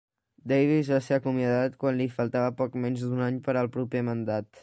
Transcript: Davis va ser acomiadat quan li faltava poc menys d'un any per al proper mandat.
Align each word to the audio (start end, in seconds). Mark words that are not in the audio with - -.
Davis 0.51 0.87
va 0.93 0.97
ser 1.07 1.17
acomiadat 1.19 1.75
quan 1.83 1.99
li 1.99 2.09
faltava 2.15 2.55
poc 2.63 2.79
menys 2.87 3.05
d'un 3.09 3.23
any 3.29 3.39
per 3.49 3.57
al 3.61 3.73
proper 3.79 4.05
mandat. 4.11 4.51